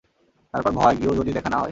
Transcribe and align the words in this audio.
তারপর 0.53 0.71
ভয়, 0.71 0.95
গিয়েও 0.95 1.15
যদি 1.15 1.31
দেখা 1.33 1.49
না 1.49 1.57
হয়। 1.57 1.69